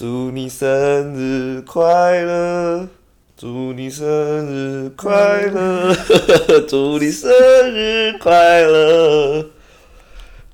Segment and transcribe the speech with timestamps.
[0.00, 2.88] 祝你生日快乐，
[3.36, 4.06] 祝你生
[4.46, 5.94] 日快乐，
[6.66, 7.30] 祝你生
[7.70, 9.44] 日快乐，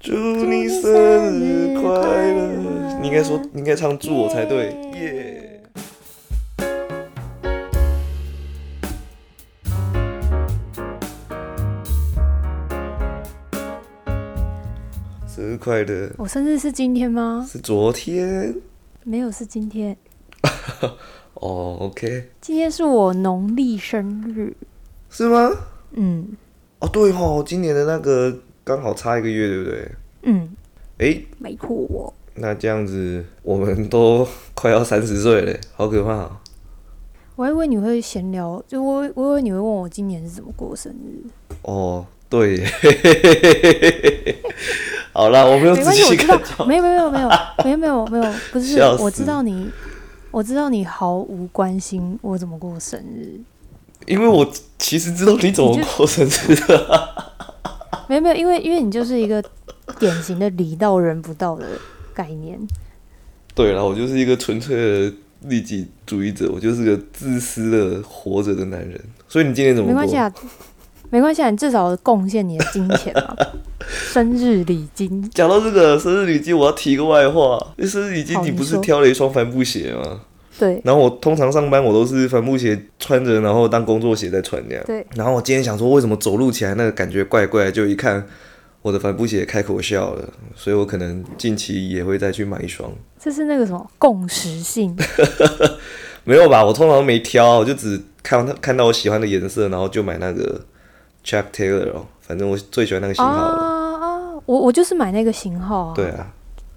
[0.00, 0.90] 祝你生
[1.38, 2.98] 日快乐。
[3.00, 5.62] 你应该说，你应该唱祝我才对，耶！
[15.28, 16.10] 生日快乐！
[16.16, 17.46] 我生日是今天吗？
[17.48, 18.52] 是昨天
[19.08, 19.96] 没有，是今天。
[21.34, 24.52] 哦，OK，今天是我农历生日。
[25.08, 25.48] 是吗？
[25.92, 26.36] 嗯
[26.80, 29.92] 哦，对哦，今年的那个刚好差一个月，对不对？
[30.22, 30.48] 嗯，
[30.98, 32.12] 诶，没错。
[32.34, 36.36] 那这样子我们都 快要三十岁了，好可怕、哦！
[37.36, 41.22] 我还以为你会闲聊，就我我以为你会问我今年是怎么过生日。
[41.62, 42.64] 哦，对，
[45.12, 47.28] 好了，我没有关系，我细知道看，没有没有没有
[47.64, 49.70] 没有没有没有，不是我知道你，
[50.30, 53.40] 我知道你毫无关心我怎么过生日。
[54.06, 57.08] 因为我其实知道你怎么过生日的。
[58.08, 59.42] 没有没有，因为因为你就是一个
[59.98, 61.66] 典型的礼到人不到的
[62.14, 62.58] 概念。
[63.54, 69.00] 对了，我就是一个纯粹的利己主义者，我就是个自私的活着的男人。
[69.28, 70.00] 所以你今天怎么过？
[70.00, 70.32] 没关系啊，
[71.10, 73.36] 没关系啊，你至少贡献你的金钱嘛，
[73.86, 75.28] 生日礼金。
[75.30, 77.58] 讲到这个生日礼金，我要提个外话。
[77.80, 80.20] 生日礼金，你不是挑了一双帆布鞋吗？
[80.58, 84.82] 对然后我通常上班我都是帆布鞋穿着，然后当工作鞋在穿这样。
[84.86, 85.06] 对。
[85.14, 87.70] 然后我今天想说，为什么走路起来那个感觉怪怪？
[87.70, 88.26] 就一看
[88.80, 92.90] 我的帆布鞋开口笑了，所以我可能近期也会再去买一双。
[93.20, 94.96] 这是那个什么共识性，
[96.24, 96.64] 没有吧？
[96.64, 100.58] 我通常没挑，我就只看到看到我喜欢的颜色，然后就买那个
[101.26, 103.56] Chuck Taylor 哦，反正我最喜欢那个型号了。
[103.56, 104.42] 啊啊！
[104.46, 105.92] 我我就是买那个型号啊。
[105.94, 106.32] 对啊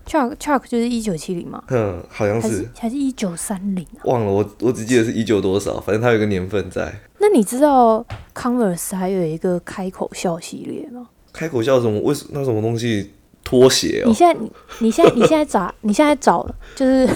[0.07, 4.01] ，，Chuck Chuck 就是一九七零嘛，嗯，好像是还是一九三零啊？
[4.05, 6.91] 忘了，我我只记得是一九多少，反正它有一个年份在。
[7.19, 11.09] 那你知道 Converse 还有一个开口笑系列吗？
[11.31, 11.99] 开口笑什么？
[12.01, 13.11] 为什那什么东西？
[13.41, 17.09] 拖鞋哦你，现在你你现在你现在找你现在找就是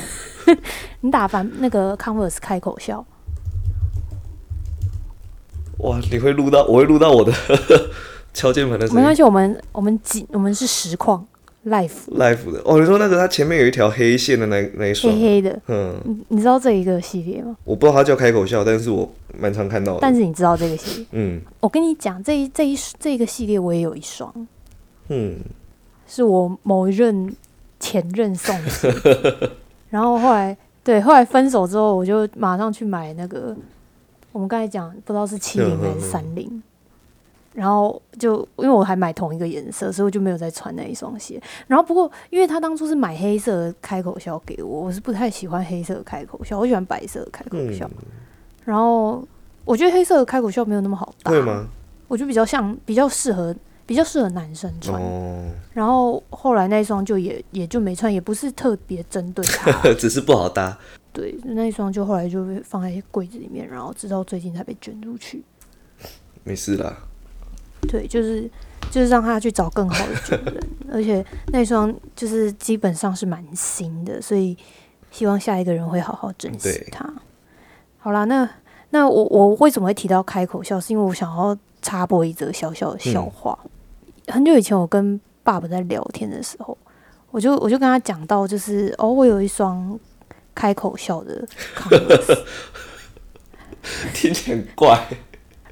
[1.01, 3.05] 你打翻那个 Converse 开口笑，
[5.83, 5.99] 哇！
[6.11, 7.31] 你会录到，我会录到我的
[8.33, 11.25] 敲键盘的声音没关系，我们我们几我们是实况
[11.67, 12.61] live，live 的。
[12.65, 17.55] 哦，你说那个它前面有一条黑线的那那一双黑，黑的，嗯，你你知道这一个系列吗？
[17.63, 19.99] 我不知道它叫开口笑，但是我蛮常看到的。
[20.01, 21.05] 但是你知道这个系列？
[21.11, 24.33] 嗯我跟你讲，这一这一这个系列我也有一双，
[25.09, 25.37] 嗯，
[26.07, 27.33] 是我某一任
[27.79, 29.51] 前任送的，
[29.91, 33.55] 然后后来对后来分手之后，我就马上去买那个
[34.33, 36.61] 我们刚才讲不知道是七零还是三零，
[37.53, 41.41] 然后就因为我还买同一个颜色，所以我就没有再穿那一双鞋。
[41.67, 47.87] 然后不过因为他当初是买黑色的开口笑给我，我是不太喜欢黑色的开口笑，我喜欢白色的开口笑。
[47.87, 48.05] 嗯
[48.65, 49.21] 然后
[49.65, 51.41] 我觉得黑色的开口笑没有那么好搭，会？
[51.41, 51.67] 吗？
[52.07, 53.53] 我觉得比较像比较适合
[53.85, 55.01] 比较适合男生穿。
[55.01, 60.77] 哦，然后后来那一双就也也就没穿，也不是特别针对他， 只是不好搭。
[61.13, 65.43] 对，那一双就后来就被放在柜子里面，然后直到最近才被卷出去。
[66.43, 66.97] 没事啦，
[67.87, 68.49] 对，就是
[68.91, 74.57] 就是让他去找更好的主人， 而且那一双就是基本上是蛮新的，所以
[75.11, 77.13] 希望下一个人会好好珍惜对它。
[77.99, 78.49] 好啦，那
[78.89, 83.57] 那我我为什么会提到开口笑，是因为我想要插播一则小小的笑话。
[84.27, 86.77] 很久以前我跟爸爸在聊天的时候，
[87.31, 89.97] 我就我就跟他讲到，就是哦，我有一双
[90.53, 92.43] 开口笑的 Converse，
[94.13, 95.07] 听起来很怪。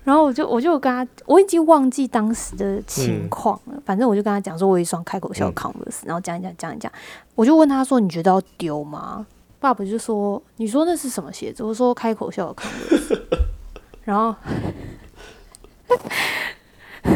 [0.03, 3.79] 然后我就我就跟他，我已经忘记当时的情况了。
[3.85, 6.91] 反正我就跟他讲说，我有一双开口笑 Converse，、然后讲一讲讲一讲，
[7.35, 9.25] 我就问他说，你觉得要丢吗？
[9.59, 11.63] 爸爸就说，你说那是什么鞋子？
[11.63, 13.21] 我说开口笑的 Converse，
[14.03, 14.35] 然后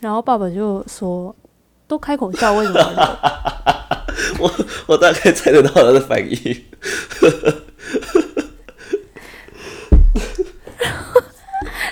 [0.00, 1.36] 然后爸爸就说，
[1.86, 2.86] 都开口笑，为什么要
[4.38, 4.50] 留？
[4.86, 6.36] 我大概猜得到他的反应。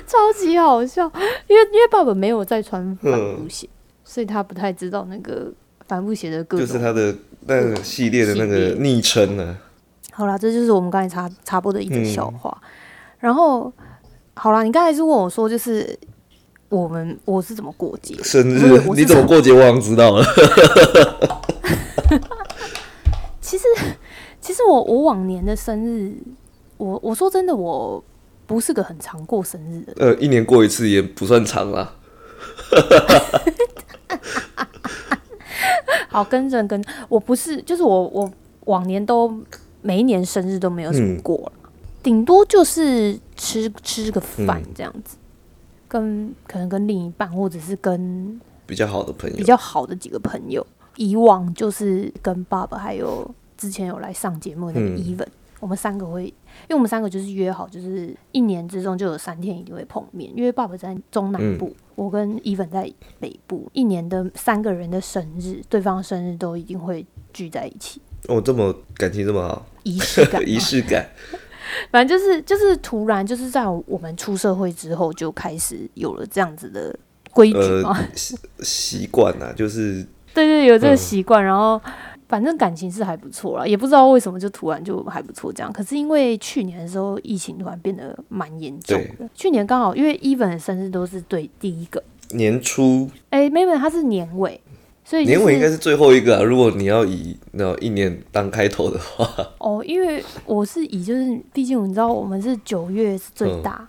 [0.06, 1.11] 超级好笑，
[1.49, 3.69] 因为因为爸爸没有在穿帆布鞋，
[4.05, 5.50] 所以他不太知道那个
[5.88, 6.67] 帆布鞋的各种。
[6.67, 7.14] 就是他的
[7.46, 9.56] 那个系列的那个昵称呢。
[10.12, 12.56] 好啦，这就是我们刚才插插播的一嗯个笑话。
[13.19, 13.73] 然后，
[14.35, 15.99] 好啦，你刚才是问我说，就是
[16.73, 18.15] 我们我是怎么过节？
[18.23, 19.53] 生日你怎么过节？
[19.53, 20.25] 我好像知道了。
[23.43, 23.65] 其实，
[24.41, 26.15] 其实我我往年的生日，
[26.79, 28.03] 我我说真的，我
[28.47, 30.09] 不是个很常过生日的人。
[30.09, 31.95] 呃，一年过一次也不算长啦。
[36.09, 38.33] 好，跟着跟我不是，就是我我
[38.65, 39.31] 往年都
[39.83, 41.53] 每一年生日都没有什么嗯过了，
[42.03, 45.19] 顶、多就是吃吃个饭嗯这样子，
[45.93, 50.67] 跟可能跟另一半或者是跟比较好的朋友，比较好的几个朋友。
[50.97, 54.97] 以往就是跟爸爸还有之前有来上节目的那个嗯。
[54.97, 55.27] Even，、
[55.61, 56.33] 我们三个会，因
[56.71, 62.91] 为我们三个就是约好，就是一年之中就有三天一定会碰面，因为爸爸在中南部，我跟 Even 在
[63.21, 67.05] 北部，一年的三个人的生日，对方生日都一定会
[67.35, 71.09] 聚在一起，哦，这么感情这么好，仪式感， 仪式感，
[71.91, 76.95] 反正就是就是突然就是在我们出社会之后就开始有了这样子的
[77.33, 80.97] 规矩嘛，呃，习习惯啊，就是对对，有这个嗯。
[80.97, 81.81] 习惯，然后
[82.29, 85.73] 反正感情是还不错啦，也不知道为什么就突然就还不错这样。
[85.73, 94.61] 可是因为去年的时候疫情突然变得蛮严重的，去年刚好因为 Even 的生日都是对第一个，年初哎，妹妹她是年尾，
[95.12, 96.43] 所以、就是、年尾应该是最后一个啊。
[96.43, 99.29] 如果你要以那一年当开头的话，
[99.59, 103.87] 哦，因为我是以就是毕竟你知道我们是九月是最大，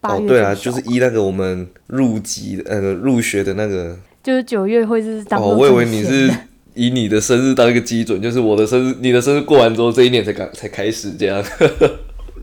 [0.00, 6.30] 八、月哦对啊，就是依那个我们入籍的呃入学的那个就是九月会是当哦，我以为你是
[6.72, 11.44] 以你的生日当一个基准，就是我的生日，你的生日过完之后，这一年才刚才开始这样。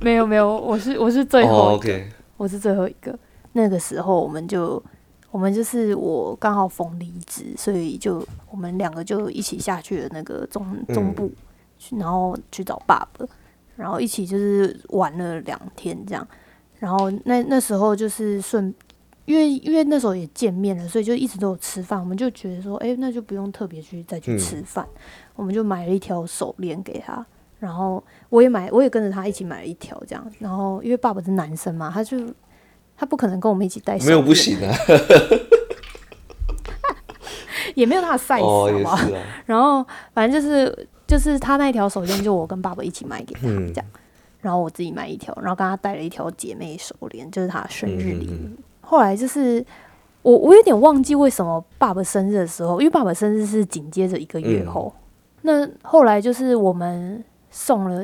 [0.01, 2.05] 没有没有，我是我是最后哦，OK，
[2.37, 3.17] 我是最后一个。
[3.53, 4.83] 那个时候我们就，
[5.37, 11.31] 我们就是我刚好逢离职，所以就我们两个就一起下去了那个中中部，
[11.77, 13.23] 去然后去找爸爸，
[13.75, 16.27] 然后一起就是玩了两天这样。
[16.79, 18.73] 然后那那时候就是顺，
[19.25, 21.99] 因为因为那时候也见面了，所以就一直都有吃饭。
[21.99, 24.87] 我们就觉得说，哎、那就不用特别去再去嗯吃饭，
[25.35, 27.23] 我们就买了一条手链给他。
[27.59, 30.31] 然后我也买，我也跟着他一起买了一条这样。
[30.39, 32.17] 然后因为爸爸是男生嘛，他就
[32.97, 34.75] 他不可能跟我们一起戴没有不行啊。
[37.75, 38.97] 也没有他的 size 哦，好不好？
[39.03, 39.23] 也是啊。
[39.45, 43.85] 然后反正就是就是他那一条手链，就我跟爸爸一起买给他嗯这样，
[44.41, 48.31] 然后我自己买一条，然后跟他带了一条姐妹手链，就是他的生日礼物。
[48.31, 49.63] 嗯嗯后来就是
[50.21, 55.03] 我我有点忘记为什么爸爸生日的时候，因为爸爸生日是紧接着一个月后，嗯
[55.41, 58.03] 那后来就是我们送了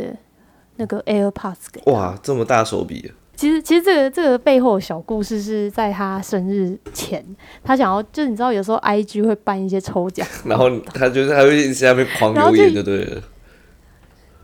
[0.75, 1.91] 那个 AirPods 给他。
[1.91, 7.23] 哇，这么大手笔，其实，其实这个这个背后的小故事是在他生日前，
[7.63, 13.21] 他想要，就是你知道，有时候 IG 会办一些抽奖， 然后他就是还会一直在那边狂留言，就对了。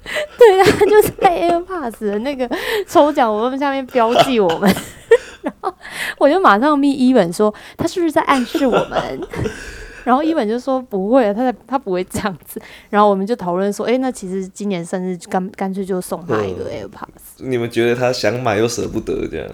[0.04, 2.50] 对，他就是在 AirPods 的那个
[2.88, 4.74] 抽奖我们下面标记我们，
[5.44, 5.72] 然后
[6.18, 9.22] 我就马上密一本说，他是不是在暗示我们？
[10.04, 12.62] 然后一本就说不会，他在他不会这样子。
[12.90, 17.38] 然后我们就讨论说，哎，那其实今年生日干干脆就送他一个 AirPods。
[17.38, 19.50] 你们觉得他想买又舍不得这样？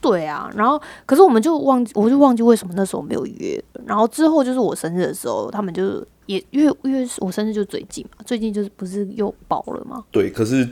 [0.00, 3.62] 对啊，然后可是我们就忘记，我就忘记为什么那时候没有约。
[3.84, 10.02] 然后之后就是我生日的时候，他们就也因为因为我生日就最近嘛，最近就是不是又爆了吗？
[10.10, 10.66] 对，可是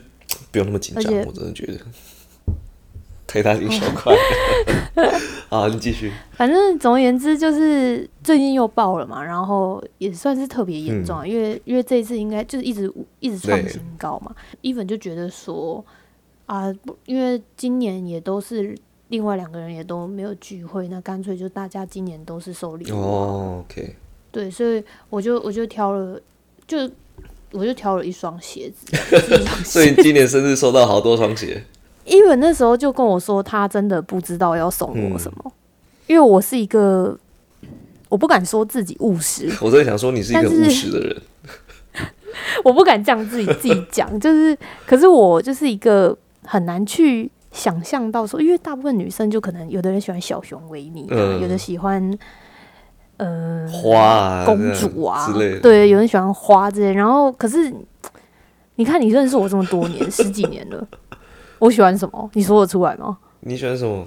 [0.51, 1.79] 不用那么紧张，我真的觉得
[3.29, 5.13] 太大惊小怪了。
[5.49, 6.13] 好，你继续。
[6.33, 14.35] 反正总而言之，就是最近又爆了嘛，然后也算是特别严重啊，因为因为这一次应该就是一直一直创新高嘛。
[14.63, 15.85] even 就觉得说
[16.47, 18.77] 啊，不因为今年也都是
[19.09, 23.95] 另外两个人也都没有聚会，那干脆就大家今年都是收礼哦，OK，
[24.33, 26.21] 对，所以我就我就挑了，
[26.67, 26.79] 就
[27.53, 28.95] 我就挑了一双鞋子，
[29.65, 29.95] 所以。
[30.03, 31.65] 今年生日收到好多双鞋。
[32.09, 35.53] 伊文那时候就跟我说，他真的不知道要送我什么，
[36.07, 37.17] 因为我是一个
[38.09, 41.17] 我不敢说自己务实， 我真的想说你是一个务实的人。
[42.65, 52.17] 我不敢这样自己自己讲，就是可是我就是一个很难去想象到说，因为大部分女生就可能有的人喜欢小熊维尼、啊，嗯有的喜欢
[53.17, 55.61] 呃花啊，公主啊之类的。
[55.61, 56.93] 对，有人喜欢花之类。
[56.93, 57.73] 然后可是
[58.77, 60.87] 你看，你认识我这么多年，十几年了，
[61.59, 62.31] 我喜欢什么？
[62.35, 63.19] 你说得出来吗？
[63.41, 64.07] 你喜欢什么？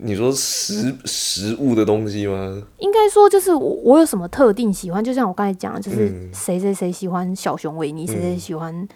[0.00, 2.62] 你说食食物的东西吗？
[2.78, 8.88] 应该说就是我我有什么特定喜欢，就像我刚才讲的，就是嗯谁谁谁喜欢小熊维尼，谁谁嗯喜欢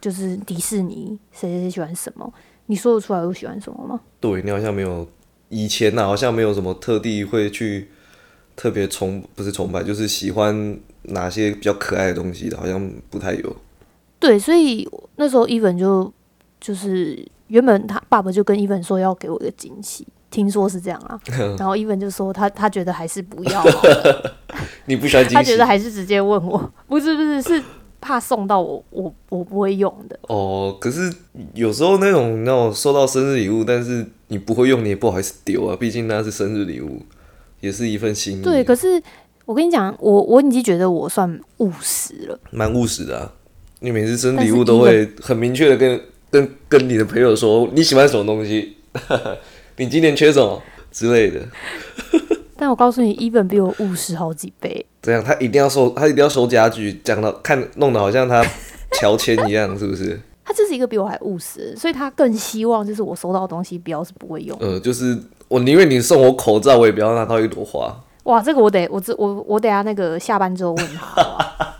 [0.00, 2.32] 就是迪士尼，谁谁谁喜欢什么？
[2.66, 4.00] 你说得出来我喜欢什么吗？
[4.18, 5.06] 对你好像没有
[5.48, 7.88] 以前呢、好像没有什么特地会去
[8.56, 13.56] 特别崇不是崇拜，就是喜欢哪些比较可爱的东西的，好像不太有。
[14.18, 16.12] 对，所以那时候伊文就
[16.60, 21.18] 就是原本他爸爸就跟伊文说要给我一个惊喜，听说是这样啊。
[21.58, 23.64] 然后伊文就说他他觉得还是不要，
[24.86, 27.62] 你不喜欢惊喜他觉得还是直接问我，不是不是是
[28.00, 30.18] 怕送到我我我不会用的。
[30.28, 30.76] 哦？
[30.80, 31.12] 可是
[31.54, 37.02] 有时候那种那种收到生日礼物，但是你不会用，你也不好意思丢啊，毕竟那是生日礼物，
[37.60, 38.42] 也是一份心意。
[38.42, 39.02] 对，可是
[39.46, 42.38] 我跟你讲，我我已经觉得我算务实了。
[42.50, 43.32] 蛮务实的啊。
[43.80, 46.00] 你每次生日礼物都会很明确的跟
[46.30, 48.76] 跟跟你的朋友说你喜欢什么东西，
[49.76, 51.40] 你今年缺什么之类的。
[52.56, 54.84] 但我告诉你，一本比我务实好几倍。
[55.00, 58.44] 这样他一定要收，他一定要收家具，讲到看弄得好像他
[59.00, 60.20] 乔迁一样，是不是？
[60.44, 64.58] 他就是一个比我还务实，所以他更希望就是我收到的东西不要是不会用。
[64.60, 65.16] 呃，就是
[65.46, 67.94] 我宁愿你送我口罩，我也不要拿到一朵花。
[68.24, 71.76] 哇，这个我得我这我我等下那个下班之后问他。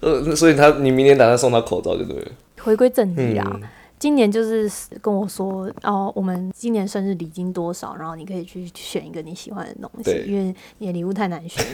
[0.00, 2.28] 呃，所以他你明年打算送他口罩就对了。
[2.64, 3.60] 回归正题啊。
[3.96, 11.64] 今年就是跟我说哦，我们今年生日礼金多少，然后你可以去选一个你喜欢的东西，因为你的礼物太难选，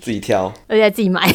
[0.00, 1.32] 自己挑，而且自己买，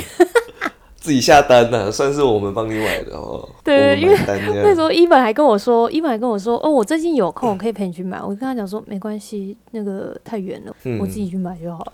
[0.98, 3.48] 自己下单呢，算是我们帮你买的哦。
[3.64, 8.22] 对，因为那时候伊本还跟我说，伊本还跟我说，哦，我最近有空，我可以陪你去买。
[8.22, 11.86] 我跟他讲说，没关系，那个太远了，我自己去买就好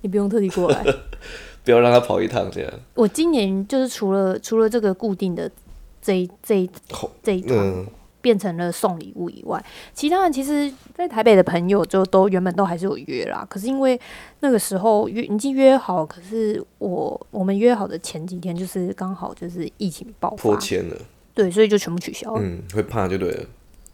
[0.00, 0.82] 你不用特地过来，
[1.62, 2.72] 不要让他跑一趟这样。
[2.94, 5.48] 我今年就是除了除了这个固定的。
[6.10, 6.68] 这这
[7.22, 7.86] 这一团
[8.20, 9.64] 变成了送礼物以外，
[9.94, 13.46] 其他人其实，在台北的朋友就都原本都还是有约啦。
[13.48, 13.98] 可是因为
[14.40, 20.96] 那个时候约已经约好，可是我我们约好的前几天就是刚好就是疫情爆发破千了，
[21.32, 22.40] 对，所以就全部取消了。
[22.42, 23.46] 嗯，会怕就对了，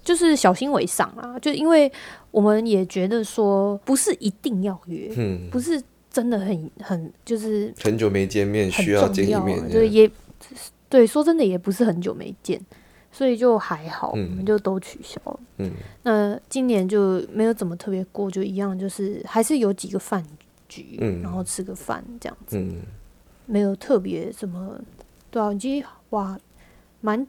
[0.02, 1.38] 就是小心为上啦。
[1.38, 1.92] 就因为
[2.30, 5.80] 我们也觉得说，不是一定要约，嗯，不是
[6.10, 10.10] 真的很很就是很久没见面需要见一面，对也。
[10.96, 12.58] 对，说真的也不是很久没见，
[13.12, 15.40] 所以就还好，我们就都取消了。
[15.58, 15.70] 嗯，
[16.04, 20.24] 那今年就没有怎么特别过，就一样，就是还是有几个饭
[20.70, 22.64] 局，然后吃个饭这样子，
[23.44, 24.80] 没有特别什么。
[25.30, 26.38] 对啊，其实哇，
[27.02, 27.26] 蛮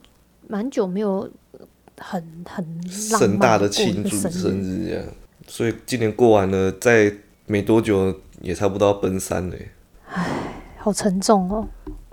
[0.48, 1.30] 蛮久没有
[1.98, 5.04] 很很盛大的庆祝生日这样，
[5.46, 7.14] 所以今年过完了，再
[7.48, 9.56] 没多久也差不多要奔三了。
[10.08, 11.68] 唉，好沉重哦。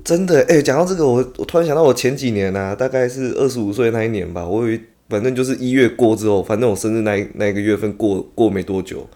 [0.04, 9.08] 真的哎，讲到这个，我我突然想到，我前几年啊，大概是二十五岁那一年吧，我有一反正就是一月过之后，反正我生日那那一个月份过过没多久，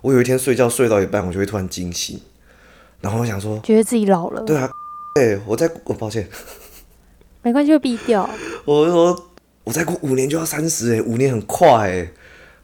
[0.00, 2.18] 我有一天睡觉睡到一半，我就会突然惊醒，
[3.00, 4.42] 然后我想说，觉得自己老了。
[4.42, 4.68] 对啊，
[5.14, 6.28] 哎，我再我抱歉，
[7.42, 8.28] 没关系，会毙掉。
[8.64, 9.30] 我就说
[9.62, 12.10] 我再过五年就要三十哎，五年很快哎，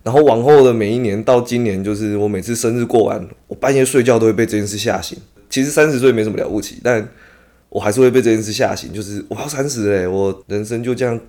[0.02, 5.16] 然后往后的每一年到今年，就是我每次生日过完，我半夜睡觉都会被这件事吓醒。
[5.48, 7.08] 其实三十岁没什么了不起，但
[7.70, 11.20] 我还是会被这件事吓醒，就是我要三十嘞，我人生就这样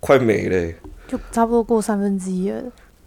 [0.00, 0.74] 快没嘞，
[1.06, 2.62] 就差不多过三分之一了。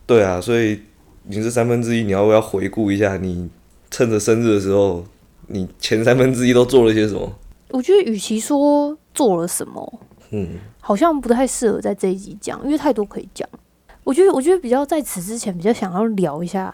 [0.06, 0.80] 对啊，所以
[1.24, 3.50] 你这三分之一，你要不要回顾一下，你
[3.90, 5.04] 趁着生日的时候，
[5.48, 7.34] 你前三分之一都做了些什么？
[7.70, 13.50] 我觉得与其说做了什么，嗯，好像不太适合在这一集讲，因为太多可以讲。
[14.04, 16.74] 我觉得，我觉得比较在此之前，比较想要聊一下，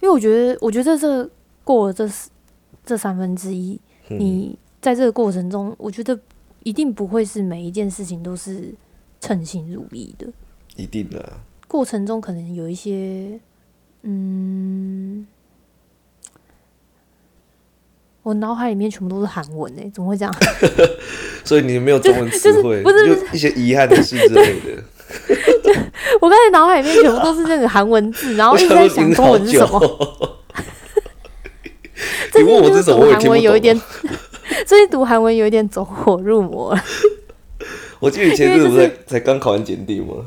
[0.00, 1.30] 因为我觉得，我觉得这
[1.62, 2.10] 过了这
[2.84, 4.58] 这三分之一，你。
[4.82, 6.18] 在这个过程中，我觉得
[6.64, 8.74] 一定不会是每一件事情都是
[9.20, 10.26] 称心如意的。
[10.76, 11.32] 一定的。
[11.68, 13.38] 过程中可能有一些，
[14.02, 15.24] 嗯，
[18.24, 20.34] 我脑海里面全部都是韩文诶，怎么会这样？
[21.44, 24.82] 所以你没有中文词汇，不是就一些遗憾的事之类的。
[26.20, 30.38] 我刚才脑海里面全部都是那个韩文字，然后一直在想中文 是什么。
[32.34, 33.80] 你问我这种，我韩文有一点。
[34.66, 36.84] 最近读韩文有一点走火入魔了。
[38.00, 40.26] 我记得以前是不是才刚考完检定吗？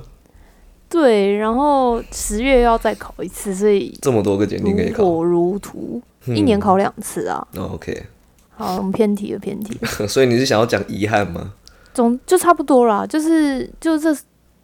[0.88, 7.46] 对，然后十月要再考一次，所以这么多个检定可以考，如火如荼，一年考两次啊。
[7.58, 8.03] OK，
[8.51, 9.77] 好，我们偏题了，偏题。
[10.08, 11.53] 所以你是想要讲遗憾吗？
[11.94, 14.15] 总就差不多啦，就是就这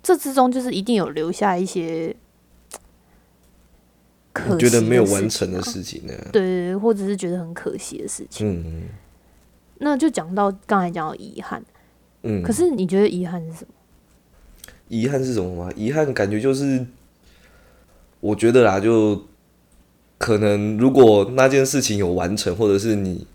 [0.01, 2.15] 这之中，就是一定有留下一些，
[4.31, 6.13] 可觉得没有完成的事情呢？
[6.31, 8.47] 对对对，或者是觉得很可惜的事情。
[8.47, 8.83] 嗯。
[9.83, 11.63] 那就讲到刚才讲到遗憾，
[12.21, 13.73] 嗯，可是你觉得遗憾是什么？
[14.88, 15.71] 遗憾是什么吗？
[15.75, 16.85] 遗憾感觉就是，
[18.19, 19.25] 我觉得啦，就
[20.19, 23.25] 可能如果那件事情有完成，或者是你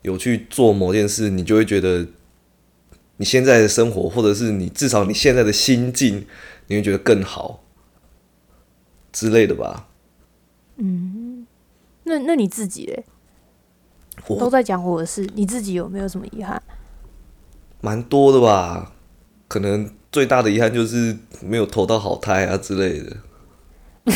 [0.00, 2.06] 有去做某件事，你就会觉得
[3.18, 6.24] 你现在的生活，或者是你至少你现在的心境，
[6.68, 7.62] 你会觉得更好
[9.12, 9.88] 之类的吧。
[10.76, 11.46] 嗯，
[12.04, 13.04] 那那你自己嘞？
[14.38, 16.62] 都在讲我的事，你自己有没有什么遗憾？
[17.80, 18.92] 蛮多的吧，
[19.48, 23.16] 可能最大的遗憾就是没有投到好胎啊之类的。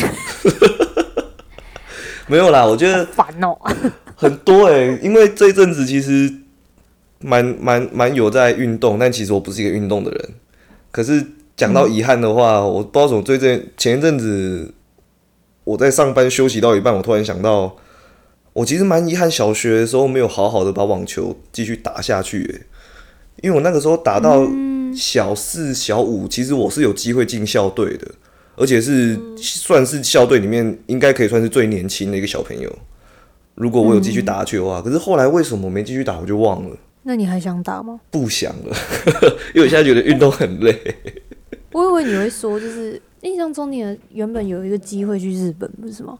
[2.27, 3.57] 没有啦，我觉得烦哦，
[4.15, 6.33] 很多哎，因为这一阵子其实
[7.19, 10.29] 蛮蛮蛮有在运动，但其实我不是一个运动的人。
[10.91, 11.25] 可是
[11.55, 14.73] 讲到遗憾的话，我不知道怎么最近前一阵子
[15.63, 17.75] 我在上班休息到一半，我突然想到。
[18.57, 22.65] 我其实蛮遗憾，小学的时候没有好好的把网球继续打下去。
[23.43, 28.07] 因为我那个时候打到嗯小四、小五，其实我是有机会进校队的，
[28.55, 32.75] 而且是算是校队里面应该可以算是最年轻的一个小朋友。
[33.53, 37.99] 如果我有继续打下去的话，可是后来为什么没继续打，我就忘了，那你还想打吗？
[38.09, 38.75] 不想了，
[39.53, 40.75] 因为我现在觉得运动很累。
[41.73, 46.17] 我以为你会说，就是印象中你原本有一个机会去日本，不是吗？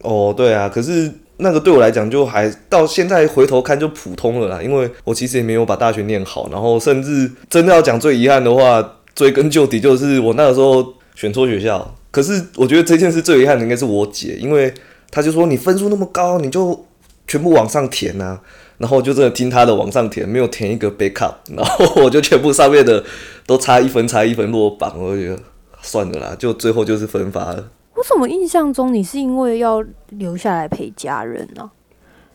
[0.00, 11.94] 哦，对啊，可是那个对我来讲，就还到现在回头看就普通了啦，因为我其实也没有把大学念好，然后甚至真的要讲最遗憾的话，追根究底就是我那个时候选错学校。
[12.10, 14.72] 可是我觉得这件事最遗憾的应该是我姐，因为
[15.10, 16.86] 她就说你分数那么高，你就
[17.26, 18.40] 全部往上填啊，
[18.78, 23.04] 然后就真的听她的往上填，没有填一个 backup， 然后我就全部上面的
[23.44, 25.38] 都差一分，差一分落榜，我就觉得
[25.82, 27.62] 算了啦，就最后就是分发了。
[27.96, 31.70] 我怎么印象中你是因为要留下来陪家人呢、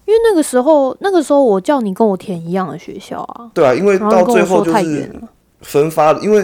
[0.06, 5.12] 因为那个时候，那个时候我叫你跟我填一样的学校啊，对啊，因为到最后就是。
[5.62, 6.44] 分发，因为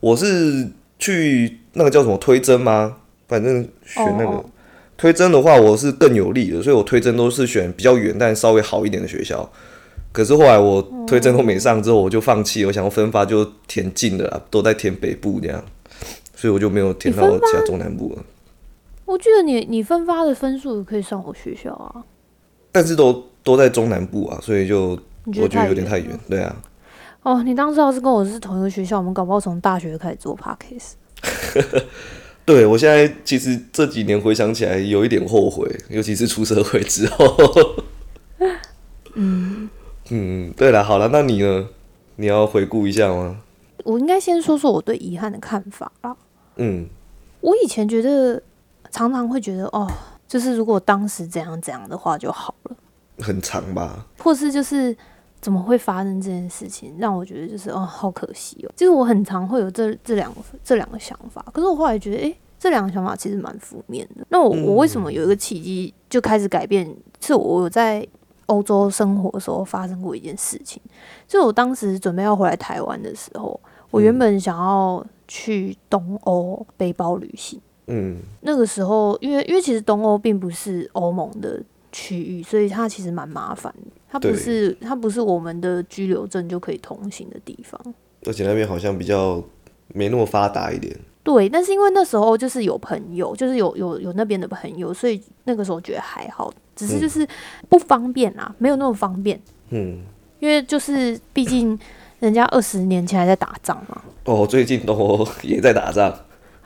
[0.00, 0.68] 我是
[0.98, 2.96] 去那个叫什么推甄吗？
[3.28, 4.44] 反正选那个
[4.96, 9.48] 推甄的话，我是更有利的，所以我推甄都是选比较远但稍微好一点的学校。
[10.10, 15.62] 可是后来我推甄都没上之后，我就放弃，我想要分发就填近的啦，都在填北部这样，
[16.34, 18.22] 所以我就没有填到其他中南部了。
[19.06, 22.04] 我记得你你分发的分数可以上我学校啊，
[22.70, 26.56] 但是都都在中南部啊，所以就你我觉得有点太远，对啊。
[27.22, 27.42] 哦。
[27.42, 30.94] 你当时要是跟我是同一个学校，我们搞不好从大学开始做 podcast。
[32.44, 37.36] 对我现在其实这几年回想起来有一点后悔，尤其是出社会之后。
[39.14, 39.68] 嗯，
[40.10, 41.68] 嗯，对了，好了，那你呢？
[42.16, 43.38] 你要回顾一下吗？
[43.84, 46.16] 我应该先说说我对遗憾的看法啦。
[46.56, 46.86] 嗯
[47.40, 48.42] 我以前觉得
[48.96, 49.86] 常常会觉得哦，
[50.26, 52.76] 就是如果当时怎样怎样的话就好了，
[53.18, 54.06] 很长吧？
[54.18, 54.96] 或是就是
[55.38, 58.72] 怎么会发生这件事情，让我觉得就是哦，好可惜哦。
[58.74, 64.24] 就是我很常会有这这两个这两个想法，可是我后来觉得，诶，这两个想法其实蛮负面的。
[64.30, 66.96] 那我嗯我为什么有一个契机就开始改变？
[67.20, 68.06] 是我有在
[68.46, 70.80] 欧洲生活的时候发生过一件事情，
[71.28, 77.60] 就我当时准备要回来台湾的时候，我原本想要去东欧背包旅行。
[77.88, 83.90] 嗯那个时候，因为因为其实东欧并不是欧盟的区域，所以它其实蛮麻烦的。
[84.08, 87.80] 它不是它不是我们的居留证就可以通行的地方。
[88.24, 89.42] 而且那边好像比较
[89.88, 90.96] 没那么发达一点。
[91.22, 97.26] 对，但是因为那时候就是有朋友，就是有有有那边的朋友，所以那个时候觉得还好，只是就是
[97.68, 99.40] 不方便啊，没有那么方便。
[99.70, 100.00] 嗯，
[100.38, 101.78] 因为就是毕竟
[102.20, 104.02] 人家二十年前还在打仗嘛。
[104.24, 106.16] 哦，最近都 也在打仗。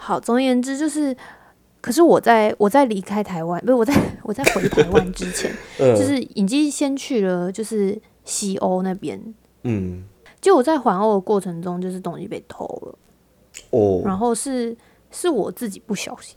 [0.00, 1.14] 好，总而言之就是，
[1.80, 9.22] 可是我在我在离开台湾，不是我在我在回台湾之前， 嗯，就是已经先去了就是西欧那边。
[9.64, 10.04] 嗯
[10.40, 12.98] 就我在环欧的过程中，就是东西被偷了，
[13.70, 14.74] 哦，然后是
[15.10, 16.34] 是我自己不小心，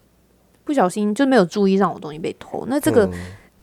[0.66, 2.66] 不小心就没有注意让我东西被偷。
[2.68, 3.12] 那这个、嗯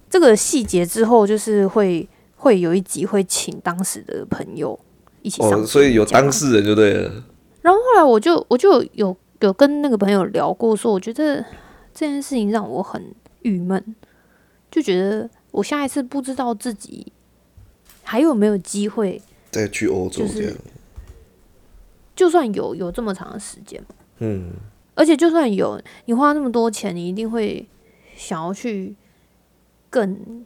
[0.09, 4.77] 这个细节之后，就是会会有一集会请当时的朋友
[5.23, 6.29] 一起上、哦，所以有当。
[6.33, 7.13] 事人就对了。
[7.63, 11.45] 然后后来我就我就有有跟那个朋友聊过，说我觉得
[11.93, 13.97] 这件事情让我很郁闷，
[14.71, 17.13] 就觉得我下一次不知道自己
[18.03, 20.57] 还有没有机会，再去欧洲就是这样。
[22.15, 23.83] 就算有有这么长的时间。
[24.19, 24.53] 嗯
[24.95, 27.67] 而且就算有你花那么多钱，你一定会
[28.15, 28.95] 想要去
[29.89, 30.45] 更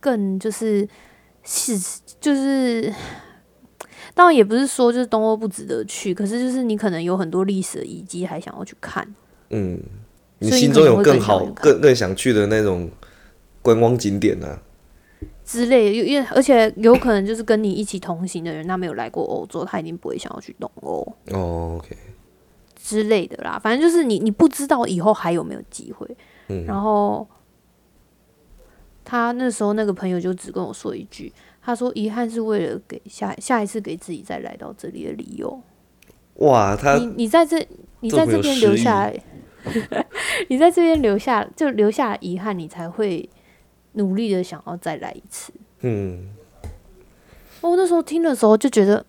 [0.00, 0.88] 更就是
[1.44, 1.78] 是
[2.20, 2.92] 就是，
[4.16, 9.06] 当然也不是说就是东欧不值得去，可是就是你可能有很多历史的遗迹还想要去看。
[9.50, 9.78] 嗯，
[10.38, 12.88] 你心中有更更好、想更更想去的那种
[13.60, 14.58] 观光景点啊。
[15.44, 21.94] 之类的，因为而且有可能就是跟你一起同行的人，他没有来过欧洲，他一定不会想要去东欧哦，OK，
[22.74, 23.60] 之类的啦。
[23.62, 26.08] 反正就是你你不知道以后还有没有机会。
[26.48, 27.28] 嗯然后
[29.04, 31.30] 他那时候那个朋友就只跟我说一句，
[31.66, 35.60] 他说遗憾是为了给下下一次给自己再来到这里的理由。
[36.34, 37.58] 哇，他你你在这
[37.98, 39.20] 你在这边留下来，
[40.48, 43.28] 你在这边留下 就留下遗憾，你才会
[43.94, 45.52] 努力的想要再来一次。
[45.80, 46.28] 嗯
[47.62, 49.04] 我那时候听的时候就觉得，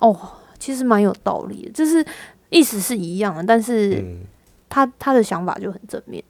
[0.00, 0.14] 哦，
[0.58, 2.04] 其实蛮有道理的，就是
[2.50, 4.18] 意思是一样的，但是嗯，
[4.68, 6.22] 他他的想法就很正面。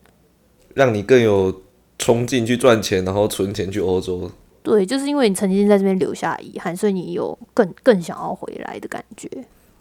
[0.75, 1.63] 让你更有
[1.99, 4.31] 冲劲去赚钱，然后存钱去欧洲。
[4.63, 9.29] 对，就是因为你曾经在这边留下遗憾，所以你有更更想要回来的感觉。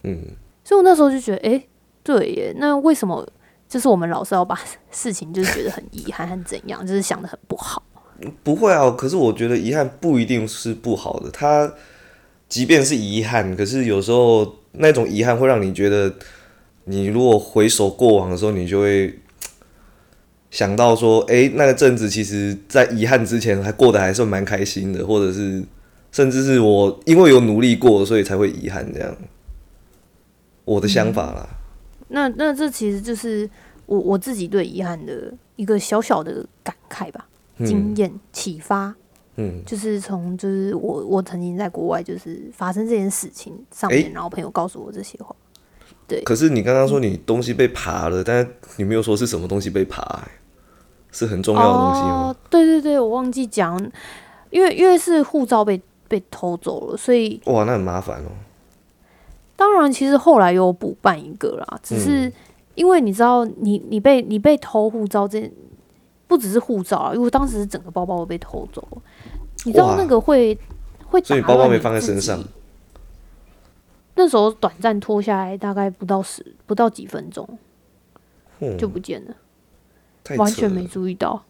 [0.04, 0.18] 嗯，
[0.63, 1.68] 所以我那时候就觉得，诶，
[2.04, 3.28] 对耶，那为什么
[3.68, 4.58] 就是我们老是要把
[4.92, 7.84] 事情就是觉得很遗憾很怎样，就是想的很不好？
[8.44, 11.72] 不会啊，可是我觉得遗憾不一定是不好的，它
[12.48, 16.13] 即便是遗憾，可是有时候那种遗憾会让你觉得，
[16.86, 19.20] 你如果回首过往的时候，你就会
[20.52, 25.64] 想到说，哎、那个阵子其实在遗憾之前还过得还算蛮开心的，或者是
[26.12, 29.16] 甚至是我因为有努力过，所以才会遗憾这样。
[30.66, 31.50] 我的想法啦，
[32.10, 33.50] 那那这其实就是
[33.88, 37.28] 我我自己对遗憾的一个小小的感慨吧，
[37.66, 38.94] 经验启发，
[39.36, 44.12] 嗯，就是从就是我我曾经在国外就是发生这件事情上面，诶？
[44.14, 45.36] 然后朋友告诉我这些话，
[46.26, 50.32] 可是你刚刚说你东西被爬了，但是你没有说是什么东西被爬、欸
[51.12, 52.28] 是很重要的东西吗？
[52.28, 53.76] 哦，对对对，我忘记讲，
[54.52, 58.30] 因为因为是护照被被偷走了，所以哇，那很麻烦哦、
[59.56, 62.34] 当然其实后来有补办一个啦，只是嗯。
[62.76, 65.52] 因为你知道你你被你被偷护照这
[66.28, 69.02] 不只是护照啊，因为当时整个包包都被偷走了，
[69.65, 70.58] 你知道那个会
[71.08, 72.41] 会所以打包包没放在身上。
[74.20, 77.48] 那时候短暂拖下来大概不到十不到几分钟
[78.60, 79.34] 嗯就不见了。
[80.26, 81.42] 了完全没注意到。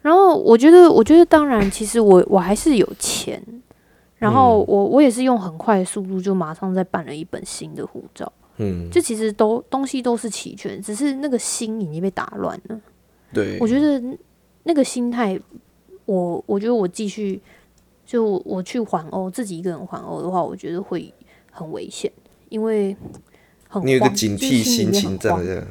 [0.00, 3.42] 然后我觉得，我觉得当然，其实我我还是有钱，
[4.16, 12.80] 然后嗯我我也是用很快的速度就马上再办了一本新的护照，嗯，就其实都东西都是齐全，只是那个心已经被打乱了。
[13.34, 14.00] 对，我觉得
[14.62, 15.38] 那个心态，
[16.06, 17.42] 我我觉得我继续
[18.06, 21.12] 就我我去环欧，自己一个人环欧的话，我觉得会
[21.58, 22.10] 很危险，
[22.48, 22.96] 因为
[23.68, 25.66] 很你有一个警惕心情在这样，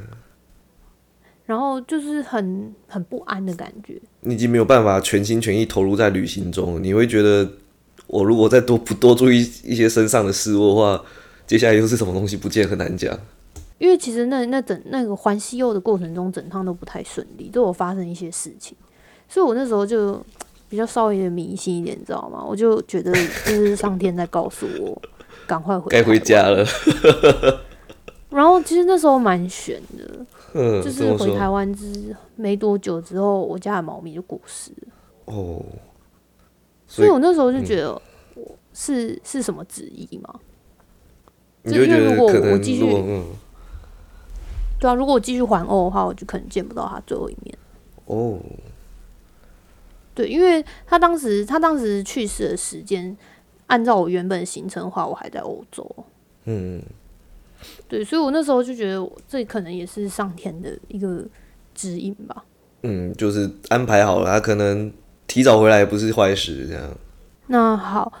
[1.46, 4.00] 然后就是很很不安的感觉。
[4.20, 7.50] 你已经没有办法全心全意投入在旅行中，你会觉得
[8.06, 11.02] 我如果再多不多注意一些身上的事物的话，
[11.46, 13.18] 接下来又是什么东西不见很难讲。
[13.78, 18.76] 因为其实那那整那个环西柚的过程中，整趟都不太顺利，都有发生一些事情，
[19.28, 20.20] 所以我那时候就
[20.68, 22.44] 比较稍微的迷信一点，你知道吗？
[22.44, 23.12] 我就觉得
[23.46, 25.00] 就是上天在告诉我，
[25.48, 26.18] 赶快回该回。
[26.20, 26.64] 家了，
[28.30, 35.64] 然后其实那时候蛮悬的，嗯，就是回台湾之没多久之后，我家的猫咪就过世了，哦，
[36.86, 37.92] 所以我那时候就觉得，
[38.34, 40.34] 我是是什么旨意吗？
[41.64, 43.24] 就因为如果我继续嗯。
[44.80, 47.58] 对啊，如果我继续环欧的话，我就可能见不到它最后一面。
[48.04, 48.38] 哦，
[50.14, 53.16] 对，因为他当时他当时去世的时间，
[53.68, 55.88] 按照我原本行程的话，我还在欧洲。
[56.44, 56.82] 嗯，
[57.86, 61.24] 对，所以我那时候就觉得，这可能也是上天的一个
[61.74, 62.44] 指引吧。
[62.82, 64.92] 嗯，就是安排好了，他可能
[65.26, 66.82] 提早回来也不是坏事，这样。
[67.48, 68.12] 那好，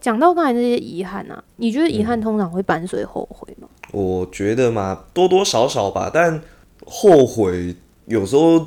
[0.00, 3.68] 讲到刚才那些遗憾啊，你觉得遗憾通常会伴随后悔吗？
[3.92, 6.40] 我觉得嘛，多多少少吧，但
[6.86, 7.74] 后悔
[8.06, 8.66] 有时候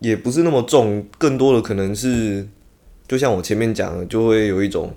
[0.00, 2.46] 也不是那么重，更多的可能是，
[3.06, 4.92] 就像我前面讲的，就会有一种，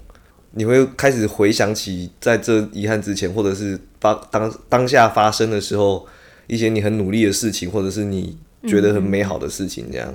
[0.54, 6.06] 你会开始回想起在这遗憾之前，或者是发当当下发生的时候，
[6.48, 8.38] 一些你很努力的事情，或者是你
[8.68, 10.14] 觉得很美好的事情，这样。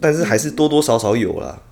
[0.00, 1.62] 但是还是多多少少有啦，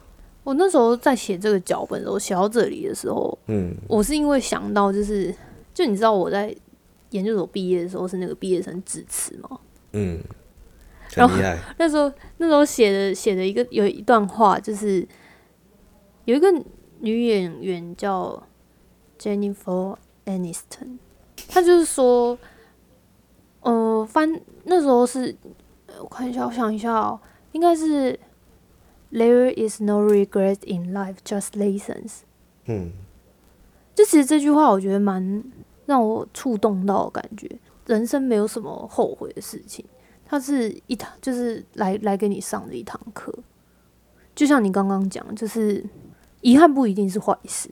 [0.44, 5.34] 我那时候在写这个脚本的时候，写到这里的时候，嗯我是因为想到就是，
[5.72, 6.54] 就你知道我在
[7.10, 9.58] 研究所毕业的时候是那个毕业生致辞吗？
[9.92, 10.20] 嗯，
[11.14, 15.06] 然后很厉害，那时候那时候写的写的一个有一段话，就是
[16.26, 16.46] 有一个
[17.02, 18.40] 女演员叫
[19.18, 20.98] Jennifer Aniston，
[21.48, 22.38] 她就是说，
[23.60, 25.36] 呃，翻那时候是
[25.88, 28.18] 呃我看一下，我想一下哦，应该是
[29.10, 32.20] There is no regret in life, just lessons。
[32.66, 32.92] 嗯
[33.94, 35.42] 就其实这句话，我觉得蛮
[35.86, 37.50] 让我触动到的感觉。
[37.86, 39.84] 人生没有什么后悔的事情，
[40.24, 43.34] 它是一堂，就是来来给你上的一堂课。
[44.34, 45.84] 就像你刚刚讲，就是
[46.42, 47.70] 遗憾不一定是坏事，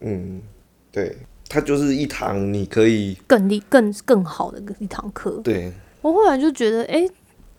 [0.00, 0.42] 嗯，
[0.90, 1.16] 对，
[1.48, 5.40] 它就是一堂你可以更厉更更好的一堂课。
[5.44, 7.08] 对我后来就觉得，哎、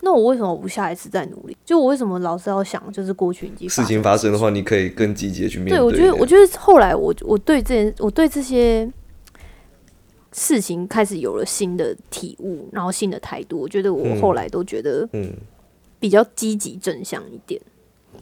[0.00, 1.56] 那我为什么不下一次再努力？
[1.64, 8.90] 就我为什么老是要想，就是过去已经事情发生的话，你可以更积极的去面对，我觉得，我觉得后来我我对这件，我对这些
[10.32, 13.58] 事情开始有了新的体悟，然后新的态度。
[13.58, 15.32] 我觉得我嗯后来都觉得嗯
[16.00, 17.60] 比较积极正向一点。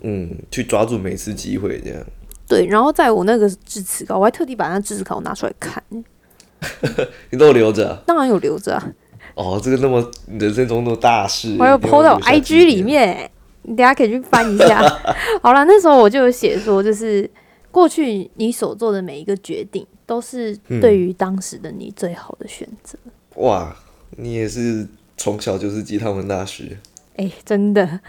[0.03, 2.07] 嗯，去抓住每次机会这样。
[2.49, 5.83] 对，然后在我那个致辞稿，我还特地把那致辞稿拿出来看，
[7.31, 8.93] 你都有留着啊、当然有留着啊，
[9.35, 12.85] 哦，这个那么人生中的大事，我要留下纪 IG 里念。
[12.85, 13.31] 面，
[13.63, 14.81] 你等下可以去翻一下。
[15.43, 17.29] 好了，那时候我就有写说，就是
[17.71, 22.97] 过去你所做的每一个决定，都是嗯对于当时的你最好的选择。
[23.35, 23.77] 哇，
[24.13, 26.79] 你也是从小就是鸡汤文大师。
[27.17, 28.01] 哎、真的，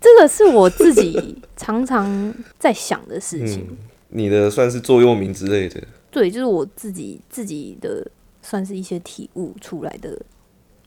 [0.00, 3.66] 这个是我自己常常在想的事情。
[3.70, 3.76] 嗯，
[4.08, 5.82] 你的算是座右铭之类的。
[6.10, 8.06] 对，就是我自己自己的
[8.40, 10.18] 算是一些体悟出来的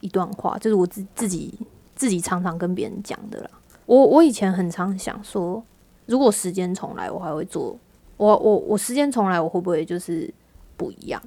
[0.00, 1.52] 一段话，就是我自自己
[1.94, 3.50] 自己常常跟别人讲的啦。
[3.86, 5.62] 我我以前很常想说，
[6.06, 7.78] 如果时间重来，我还会做
[8.16, 10.32] 我我我时间重来，我会不会就是
[10.76, 11.22] 不一样？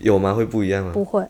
[0.00, 0.34] 有吗？
[0.34, 0.92] 会不一样吗？
[0.92, 1.26] 不会，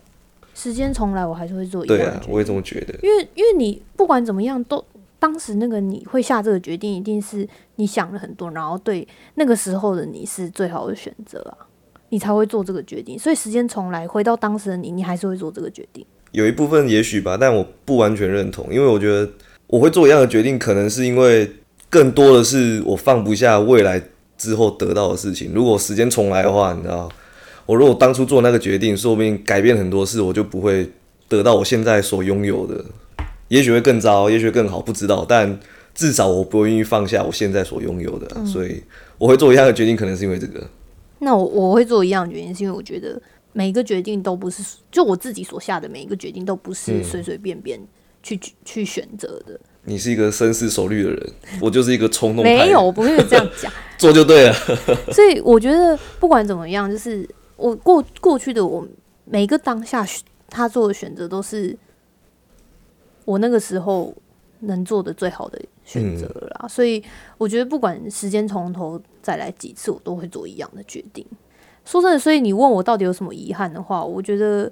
[0.55, 2.35] 时间重来，我还是会做一对啊样的决，定。
[2.35, 2.95] 我也这么觉得。
[3.03, 4.85] 因为因为你不管怎么样，都
[5.19, 11.67] 当时那个你会下这个决定，一定是你想了很多，然后对那个时候的你是最好的选择啊，
[12.09, 13.19] 你才会做这个决定。
[13.19, 16.05] 所以时间重来，回到当时的你，你还是会做这个决定。
[16.33, 19.31] 有一部分也许吧，但我不完全认同，因为我觉得
[19.67, 21.51] 我会做一样的决定，可能是因为
[21.89, 24.03] 更多的是我放不下未来
[24.39, 25.53] 之后得到的事情。
[25.55, 27.09] 如果时间重来的话，你知道，
[27.73, 30.87] 我如果当初做那个决定，说不定改变很多事，我就不会
[31.27, 32.85] 得到我现在所拥有的，
[33.49, 35.59] 也许会更糟，也许更好，不知道，但
[35.95, 38.83] 至少我不愿意放下我现在所拥有的啊、所以
[39.17, 40.63] 我会做一样的决定，可能是因为这个。
[41.21, 43.19] 那我我会做一样的决定，是因为我觉得
[43.55, 47.81] 每一个决定都不是，就我自己所下的每一个决定都不是嗯随随便便
[48.23, 49.59] 去、去选择的。
[49.85, 53.73] 你是一个深思熟虑的人，我就是一个冲动派，没有，我不会这样讲。
[53.97, 54.55] 做就对了。
[55.11, 57.27] 所以我觉得不管怎么样，就是
[57.63, 58.87] 我过过去的我
[59.25, 61.79] 每个当下选他做的选择都是
[63.25, 64.13] 我那个时候
[64.61, 66.69] 能做的最好的选择了啦。
[66.69, 67.03] 所以
[67.39, 71.25] 我觉得不管时间从头再来几次，我都会做一样的决定。
[71.85, 74.71] 说真的，所以你问我到底有什么遗憾的话，我觉得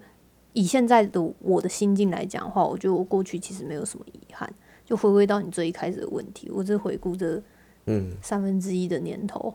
[0.52, 4.52] 以现在的我的心境来讲的话，我觉得我过去其实没有什么遗憾。
[4.84, 7.40] 就回归到你最一开始的问题，我只回顾这
[7.86, 9.54] 嗯，三分之一的年头，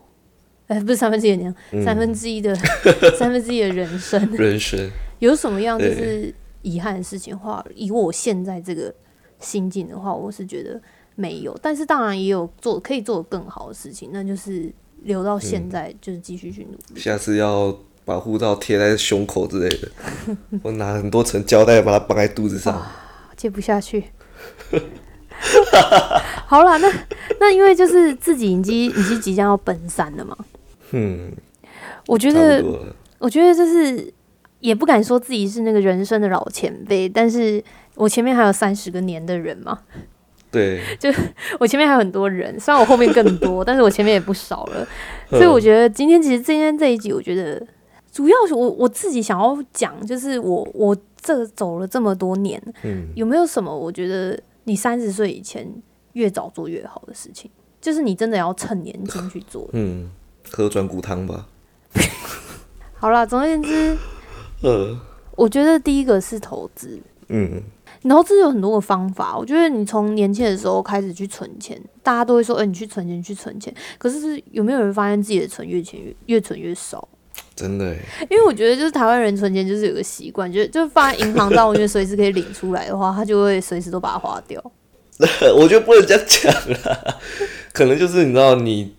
[0.68, 2.54] 哎、不是三分之一的年，嗯三分之一的
[3.18, 8.92] 三分之一的人生， 人生，有什么样就是遗憾的事情的话，以我现在这个
[9.38, 10.80] 心境的话，我是觉得
[11.14, 11.56] 没有。
[11.62, 14.72] 但是当然也有做可以做得更好的事情，那就是
[15.04, 17.00] 留到嗯现在，就是继续去努力。
[17.00, 19.88] 下次要把护照贴在胸口之类的，
[20.62, 22.84] 我拿很多层胶带把它绑在肚子上。
[23.36, 24.02] 接不下去。
[26.46, 26.90] 好了，那
[27.38, 30.36] 那因为就是自己已经已经即将要奔三了嘛，
[30.92, 31.32] 嗯，
[32.06, 32.64] 我觉得。
[33.18, 34.12] 我觉得就是
[34.60, 39.80] 也不敢说自己是那个人生的老前辈，但是我前面还有三十个年的人嘛，
[40.50, 41.10] 对，就
[41.58, 44.86] 我前面还有很多人，虽然我后面更多，但是我前面也不少了，
[45.30, 47.66] 所以我觉得今天其实今天这一集，我觉得
[48.12, 55.66] 主要是我我自己想要讲，就是我我这走了这么多年，嗯，有没有什么我觉得你三十岁以前
[56.12, 57.50] 越早做越好的事情？
[57.80, 59.68] 就是你真的要趁年轻去做。
[59.72, 60.10] 嗯，
[60.50, 61.46] 喝转骨汤吧。
[62.98, 63.96] 好啦，总而言之，
[64.62, 64.98] 呃，
[65.36, 67.62] 我觉得第一个是投资，嗯，
[68.08, 73.72] 投资有很多个方法，我觉得你从年轻的时候开始去存钱，大家都会说，哎、你去存钱，去存钱。
[73.98, 77.06] 可是是有没有人发现自己的存越钱越越存越少？
[77.54, 84.62] 真的耶，因为我觉得就是台湾人存钱就是有个习惯，就是就放在银行账户里面，随时可以领出来的话， 他就会随时都把它花掉。
[85.56, 87.18] 我觉得不能这样讲啦。
[87.74, 88.94] 可能就是你知道，你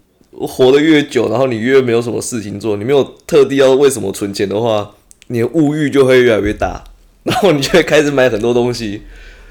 [0.46, 4.92] 活得越久，然后你越没有什么事情做，你没有特地要为什么存钱的话，
[5.28, 6.84] 你的物欲就会越来越大，
[7.24, 9.02] 然后你就会开始买很多东西，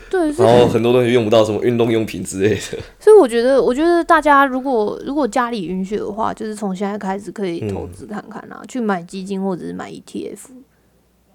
[0.09, 2.79] 对，然后很多东西用不到，什么运动用品之类的。
[3.01, 10.39] 所以我觉得，我觉得大家如果如果家里允许的话，就是从现在开始可以投资看看啦，去买基金或者是买 ETF，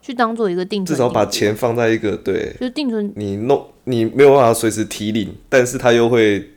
[0.02, 6.50] 去当做一个定存至少把钱放在一个对就是定存你弄，你没有办法随时提领，但是它又会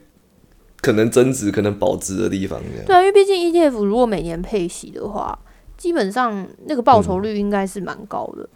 [0.85, 2.61] 可能增值、可能保值的地方。
[2.85, 5.37] 对啊，因为毕竟 ETF 如果每年配息的话，
[5.75, 8.47] 基本上那个报酬率应该是蛮高的。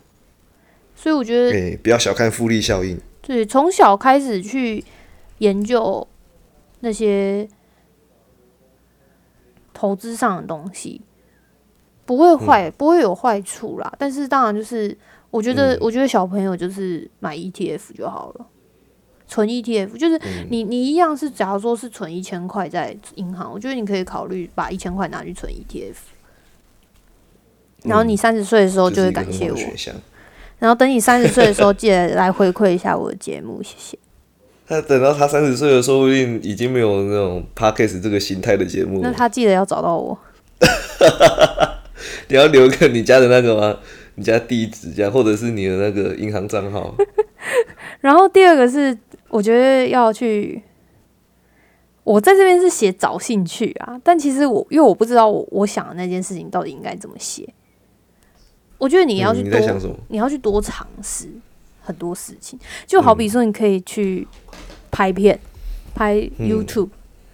[0.96, 3.00] 所以我觉得，哎、不要小看复利效应。
[3.22, 4.84] 对，从小开始去
[5.40, 6.08] 研究
[6.82, 7.48] 那些
[9.74, 11.02] 投资上的东西，
[12.06, 13.92] 不会坏，不会有坏处啦。
[13.98, 14.96] 但是当然就是，
[15.32, 18.46] 我觉得，嗯我觉得小朋友就是买 ETF 就好了。
[19.30, 25.96] 存 ETF 就是嗯你你一样是，假如说是存一千块在银行，我觉得你可以考虑把一千块拿去存 ETF，
[27.84, 29.58] 然后你三十岁的时候就会感谢我。
[30.58, 33.98] 然后等你三十岁的时候记得来回馈一下我的节目，谢谢。
[34.68, 39.00] 那等到他三十岁了，说不定已经没有那种 podcast 这个形态的节目。
[39.02, 40.20] 那他记得要找到我。
[42.28, 43.78] 你要留个你家的那个吗？
[44.16, 46.94] 你家地址这样，或者是你的那个银行账号。
[48.02, 48.98] 然后第二个是，
[49.30, 50.62] 我觉得要去，
[52.04, 57.48] 我在这边是写找兴趣啊，但其实我因为我不知道我我想的那件事情到底应该怎么写。
[58.78, 59.80] 我觉得你要去嗯你多，想？
[60.08, 61.30] 你要去多尝试
[61.82, 64.26] 很多事情，就好比说你可以去
[64.90, 65.38] 拍片，
[65.94, 66.90] 拍嗯 YouTube，、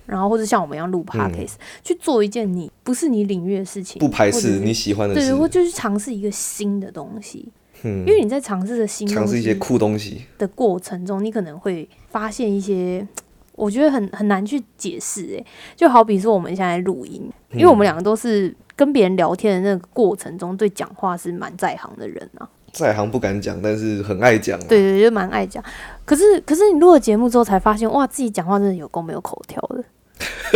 [0.08, 1.54] 然后或者像我们一样录 podcast，、
[1.84, 7.48] 去做一件你不是你领域的事情，不排斥你喜欢的对，事，或就是尝试一个新的东西，
[7.86, 10.26] 嗯因为你在尝试着新尝试一些酷东西。
[10.38, 13.08] 的过程中，你可能会发现一些。
[13.56, 15.46] 我觉得很很难去解释，诶，
[15.78, 22.50] 就好比说我们现在录音，因为我们两个都是跟别人聊天的那个过程中，对讲话是蛮在行的人啊。
[22.74, 24.66] 在行不敢讲，但是很爱讲、啊。
[24.68, 25.64] 对对，就蛮爱讲。
[26.04, 29.82] 可是可是你录了节目之后，才发现哇，自己讲话真的有够没有口条的。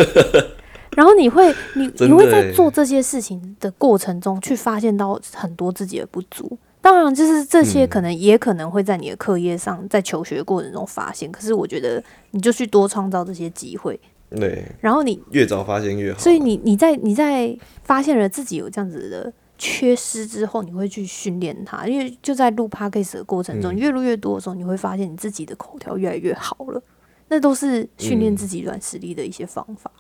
[0.97, 6.57] 然后你会你你会在欸做这些事情的过程中，去发现到很多自己的不足。
[6.89, 11.31] 当然，就是这些嗯可能也可能会在你的课业上，在求学过程中发现。
[11.31, 13.99] 可是我觉得你就去多创造这些机会，
[14.31, 16.17] 对，然后你越早发现越好。
[16.17, 26.81] 所以你你在你在发现了自己有这样子的缺失之后，你会去训练它，因为就在录 podcast 的过程中，嗯越录越多的时候，你会发现你自己的口条越来越好了。
[27.27, 29.91] 那都是训练嗯自己软实力的一些方法。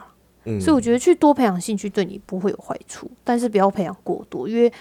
[0.45, 4.73] 嗯，所以我觉得去多培养兴趣对你不会有坏处，但是不要培养过多，因为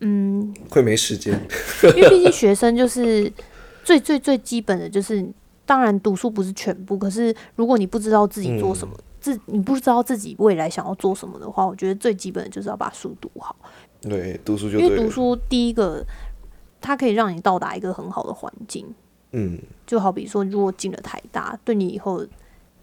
[0.00, 1.32] 嗯，会没时间。
[1.96, 3.32] 因为毕竟学生就是
[3.82, 5.26] 最最最基本的就是，
[5.64, 13.56] 当然读书不是全部，可是如果你不知道自己做什么，自你不知道自己未来想要做什么的话，我觉得最基本的就是要把书读好，
[14.02, 14.78] 对，读书就。
[14.78, 16.04] 因为读书第一个，
[16.80, 18.86] 它可以让你到达一个很好的环境，
[19.32, 22.24] 嗯，就好比说，如果进了台大，对你以后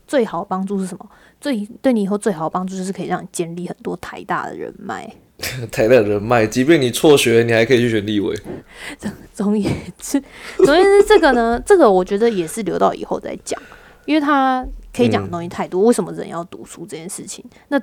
[0.07, 1.09] 最好的帮助是什么？
[1.39, 5.09] 最对你以后最好的帮助就是可以让你建立很多台大的人脉。
[5.71, 8.35] 台大人脉，即便你辍学，你还可以去选立委。
[8.97, 10.21] 总总言之，
[10.57, 13.61] 总而言之，这个呢， 这个我觉得也是留到以后再讲，
[14.05, 15.83] 因为他可以讲的东西太多。
[15.83, 17.43] 为什么人要读书这件事情？
[17.67, 17.79] 那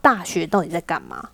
[0.00, 1.28] 大学到底在干嘛？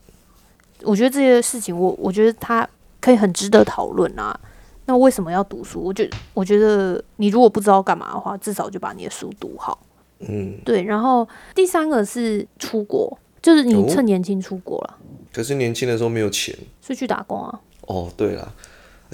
[0.82, 2.68] 我觉得这些事情我，我觉得他
[3.00, 4.38] 可以很值得讨论啊。
[4.86, 5.80] 那为什么要读书？
[5.80, 9.78] 我觉我觉得你如果不知道干嘛的话，至少就把你的书读好。
[10.20, 14.96] 嗯，对，然后第三个是出国，就是你哦趁年轻出国了，
[15.32, 16.54] 可是年轻的时候没有钱。
[16.80, 17.60] 所以去打工啊。
[17.86, 18.52] 哦，对了，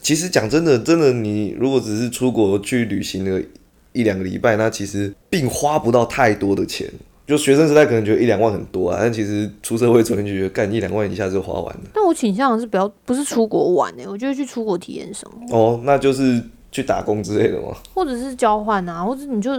[0.03, 3.41] 其实讲真的，真的，你如果只是出国去旅行了
[3.93, 6.91] 一两个礼拜，那其实并花不到太多的钱。
[7.27, 11.81] 就学生时代可能觉得一两万很多啊，但其实出社会之后你就觉得干一两万一下就花完了。
[11.93, 15.57] 但我倾向的是不要不是出国玩诶、我觉得去出国体验生活。
[15.57, 17.77] 哦，那就是去打工之类的嘛。
[17.93, 19.51] 或者是交换啊，或者你就，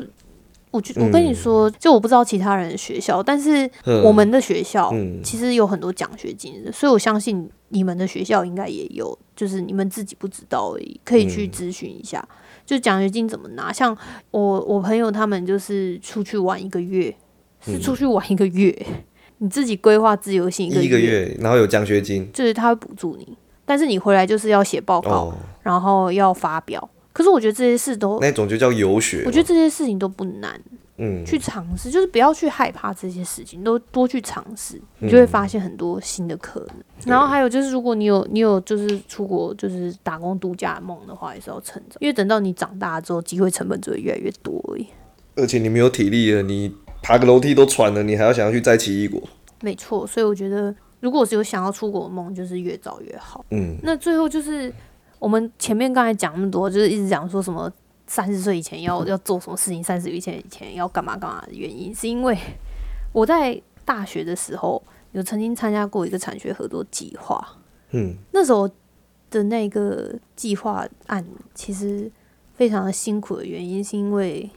[0.78, 12.26] 我就嗯我跟你说，就我不知道其他人的学校，但是嗯我们的学校嗯其实有很多奖学金的，所以我相信你们的学校应该也有，就是你们自己不知道而已，可以去嗯咨询一下，
[12.66, 13.74] 就奖学金怎么拿。
[13.74, 13.98] 像
[14.32, 17.14] 我我朋友他们就是出去玩一个月，
[17.66, 18.86] 是出去玩一个月，
[19.40, 22.30] 你自己规划自由行一个月，然后有奖学金。
[22.32, 23.36] 就是他会补助你，
[23.66, 26.90] 但是你回来就是要写报告，哦，然后要发表。
[27.18, 29.24] 可是我觉得这些事都，那种就叫游学。
[29.26, 30.62] 我觉得这些事情都不难。
[30.98, 36.70] 嗯，去尝试，就是不要去害怕这些事情，都多去尝试，你就会发现很多新的可能。
[37.08, 44.86] 然后还有就是，如果你有你有就是出国就是打工度假梦的话，也是要趁早，因为等到你长大之后，机会成本只会越来越多而已。
[45.36, 49.20] 而且你没有体力了，你爬个楼梯都喘了，你还要想要去再起异国。
[49.64, 53.44] 没错，所以我觉得，如果是有想要出国的梦，就是越早越好。
[53.50, 54.72] 嗯，那最后就是
[55.20, 57.72] 我们前面刚才讲那么多，就是一直讲说什么
[58.06, 62.38] 三十岁以前要要做什么事情，三十岁以前以前要干嘛干嘛的原因，是因为
[63.12, 64.82] 我在大学的时候
[65.14, 67.58] 有曾经参加过一个产学合作计划，
[67.92, 68.70] 嗯，那时候
[69.32, 71.26] 的那个计划案
[71.56, 72.12] 其实
[72.54, 74.50] 非常的辛苦的原因，是因为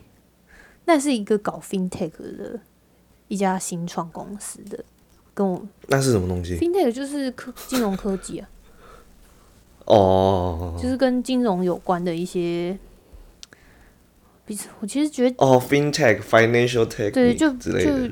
[0.85, 2.61] 那是一个搞 fintech 的
[3.29, 4.85] 一家新创公司的，
[5.33, 8.49] 跟我那是什么东西？fintech 就是科金融科技啊。
[9.95, 12.79] 哦就是跟金融有关的一些，
[14.47, 18.11] 彼此我其实觉得哦，FinTech、Financial Tech 对，就之类就的，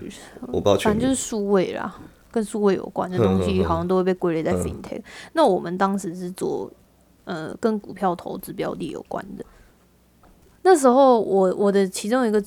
[0.48, 0.76] 我不知道。
[0.78, 1.94] 反正就是数位啦，
[2.30, 5.02] 跟数位有关的东西好像都会被归类在嗯 FinTech。
[5.32, 6.70] 那我们当时是做
[7.24, 9.44] 呃跟股票投资标的有关的。
[10.62, 12.42] 那时候我我的其中一个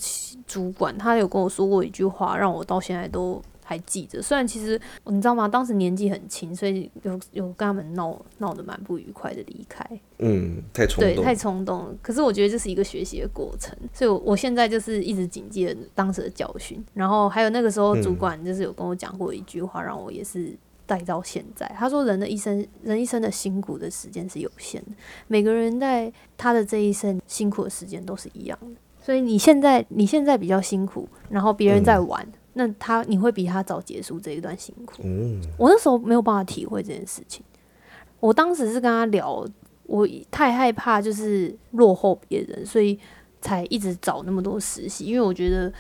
[0.46, 4.22] 主管，他有跟我说过一句话，让我到现在都还记着。
[4.22, 5.50] 虽然其实你知道吗？
[5.50, 9.86] 当时年纪很轻，所以有有跟他们闹闹得蛮不愉快的离开。
[10.20, 11.42] 嗯，太冲动对，太。
[11.42, 11.96] 冲动了。
[12.04, 16.80] 可是我觉得这是一个学习的过程，所以我我现在就是一直谨记了当时的教训。
[16.94, 20.56] 然后还有那个时候主管就是有跟我讲过一句话，让我也是
[20.86, 21.66] 带到现在。
[21.76, 24.92] 他说：“人的一生，人一生的辛苦的时间是有限的，
[25.28, 28.80] 每个人在他的这一生辛苦的时间都是一样的。
[29.04, 32.24] 所以你现在你现在比较辛苦，然后别人在玩。
[32.54, 37.44] 那他你会比他早结束这一段辛苦，嗯，我那时候没有办法体会这件事情。
[38.20, 39.46] 我当时是跟他聊，
[39.84, 43.00] 我太害怕就是落后别人，所以
[43.42, 45.06] 才一直找那么多实习。
[45.06, 45.72] 因为我觉得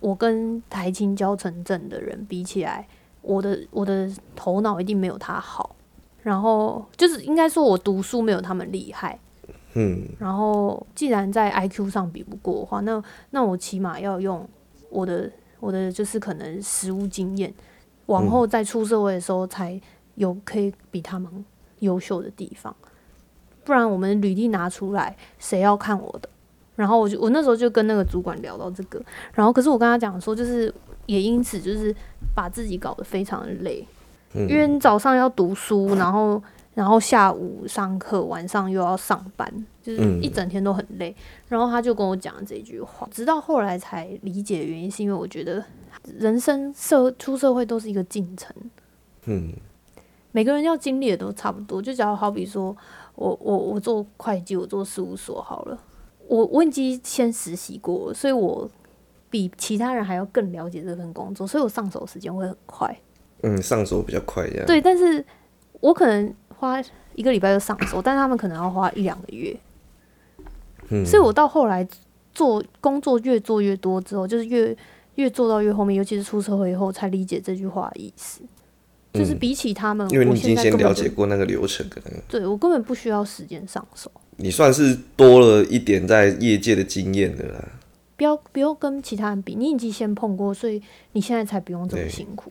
[0.00, 2.86] 我跟台青教城镇的人比起来，
[3.22, 5.74] 我的我的头脑一定没有他好。
[6.22, 9.18] 然后就是应该说，我读书没有他们厉害。
[9.74, 14.48] 嗯然后既然在 IQ 上比不过的话，那那我起码要用
[14.88, 15.28] 我的
[15.64, 17.52] 我的就是可能实务经验，
[18.06, 19.80] 往后再出社会的时候才
[20.16, 21.44] 有可以比他们
[21.78, 22.74] 优秀的地方。
[23.64, 26.28] 不然我们履历拿出来，谁要看我的？
[26.76, 29.00] 然后我就我那时候就跟那个主管聊到这个，
[29.32, 30.72] 然后可是我跟他讲说，就是
[31.06, 31.94] 也因此就是
[32.34, 33.86] 把自己搞得非常的累，
[34.34, 36.42] 嗯，因为你早上要读书，然后
[36.74, 41.14] 然后下午上课，晚上又要上班，就是嗯一整天都很累。
[41.48, 45.62] 然后他就跟我讲这句话，直到后来才理解原因，是因为我觉得
[46.18, 48.52] 人生社出社会都是一个进程，
[49.26, 49.52] 嗯
[50.32, 51.80] 每个人要经历的都差不多。
[51.80, 52.76] 就假如好比说
[53.14, 55.78] 我我我做会计，我做事务所好了，
[56.26, 58.68] 我我已经先实习过，所以我
[59.30, 62.96] 比其他人还要更了解这份工作，所以我上手时间会很快。
[63.42, 64.66] 嗯，上手比较快这样。
[64.66, 65.24] 对，但是
[65.80, 66.82] 我可能花
[67.14, 69.56] 一个礼拜就上手，但是他们可能要花一两个月。
[70.88, 71.86] 嗯，所以我到后来
[72.32, 74.76] 做工作越做越多之后，就是越
[75.16, 78.40] 越做到越后面，尤其是出社会以后，才理解这句话的意思。
[79.12, 84.10] 就是嗯比起他们，因为你我已经先了解过那个流程，可能对我根本不需要时间上手。
[84.38, 87.64] 你算是多了一点在业界的经验的啦。
[88.16, 90.82] 不要不要跟其他人比，你已经先碰过，所以
[91.12, 92.50] 你现在才不用这么辛苦。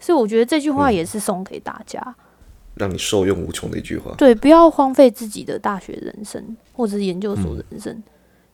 [0.00, 2.16] 所以我觉得这句话嗯也是送给大家，
[2.78, 4.14] 让你受用无穷的一句话。
[4.16, 8.02] 对，不要荒废自己的大学人生或者是研究所嗯人生，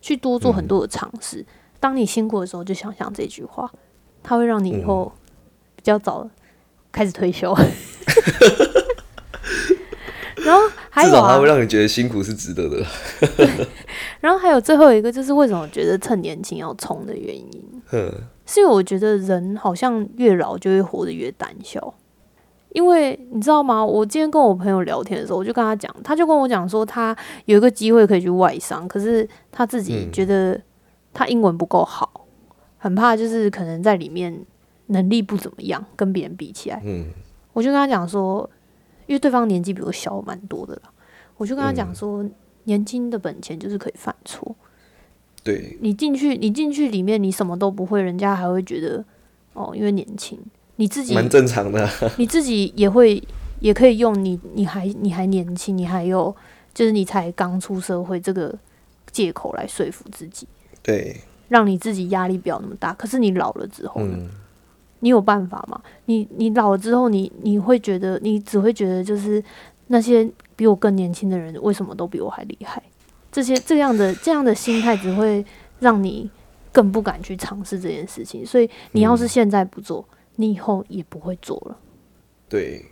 [0.01, 1.45] 去多做很多的尝试。
[1.79, 3.71] 当你辛苦的时候，就想想这句话，
[4.23, 5.13] 它会让你以嗯后
[5.77, 6.29] 比较早
[6.91, 7.55] 开始退休。
[10.45, 10.61] 然后
[10.91, 12.85] 还有啊至少它会，让你觉得辛苦是值得的。
[14.21, 18.13] 然后还有最后一个就是为什么觉得趁年轻要冲的原因，哼，
[18.45, 21.95] 是因为我觉得人好像越老就会活得越胆小。
[22.75, 23.83] 因为你知道吗？
[23.87, 30.61] 我今天跟我朋友聊天的时候，我就跟他讲，他就跟我讲说，他有一个机会可以去外商，可是他自己嗯觉得
[31.13, 32.27] 他英文不够好，
[32.77, 34.45] 很怕就是可能在里面
[34.87, 36.83] 能力不怎么样，跟别人比起来。
[36.85, 37.07] 嗯
[37.53, 38.51] 我就跟他讲说，
[39.07, 40.83] 因为对方年纪比我小蛮多的了，
[41.37, 42.25] 我就跟他讲嗯说，
[42.65, 44.57] 年轻的本钱就是可以犯错。
[45.45, 49.05] 对，你进去，你进去里面，你什么都不会，人家还会觉得
[49.53, 50.37] 哦，因为年轻，
[50.77, 51.91] 你自己蛮正常的啊。
[52.19, 53.23] 你自己也会
[53.61, 56.35] 也可以用你你还你还年轻，你还有
[56.73, 58.55] 就是你才刚出社会这个
[59.11, 60.47] 借口来说服自己，
[60.83, 62.93] 对，让你自己压力不要那么大。
[62.95, 64.17] 可是你老了之后呢？
[64.19, 64.29] 嗯，
[65.01, 65.81] 你有办法吗？
[66.07, 69.43] 你你老了之后，你你会觉得，你只会觉得就是
[69.87, 72.83] 那些比我更年轻的人为什么都比我还厉害？
[73.31, 75.45] 这些这样的这样的心态只会
[75.81, 76.31] 让你
[76.73, 78.45] 更不敢去尝试这件事情。
[78.45, 80.05] 所以你要是嗯现在不做，
[80.37, 81.77] 你以后也不会做了。
[82.49, 82.85] 对。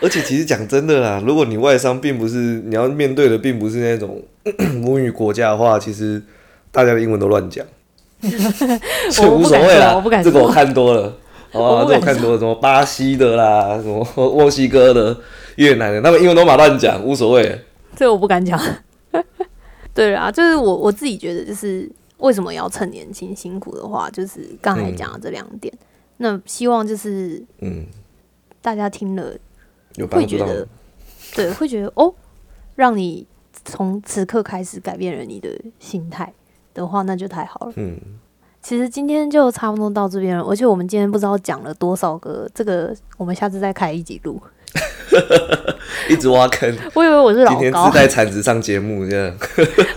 [0.00, 4.20] 而且其实讲真的啦，如果你外商并不是你要面对的，并不是那种
[4.82, 6.20] 母语国家的话，其实
[6.72, 7.64] 大家的英文都乱讲，
[9.12, 9.94] 所以无所谓啦。
[9.94, 11.16] 我不敢说这个我看多了，
[11.52, 14.04] 好这我看多了，什么巴西的啦，什么
[14.34, 15.16] 墨西哥的、
[15.54, 17.64] 越南的，他们英文都马乱讲，无所谓。
[17.94, 18.60] 这我不敢讲。
[19.94, 25.72] 对啊，就是我我自己觉得，就是为什么要趁年轻辛苦的话，就是刚才讲的这两点。
[26.24, 27.84] 那希望就是嗯，
[28.62, 29.36] 大家听了
[29.96, 30.46] 有帮助到。
[30.46, 30.68] 会觉得，
[31.34, 32.14] 对，会觉得哦，
[32.76, 33.26] 让你
[33.62, 36.32] 从此刻开始改变了你的心态
[36.72, 37.72] 的话，那就太好了。
[37.76, 38.00] 嗯，
[38.62, 44.40] 其实今天就差不多到这边了，而且我们今天不知道讲了多少个，这个我们下次再开一集录。
[46.08, 46.74] 一直挖坑。
[46.94, 49.36] 我以为我是老今天高自，带铲子上节目，这样